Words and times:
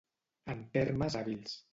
En 0.53 0.63
termes 0.77 1.17
hàbils. 1.21 1.53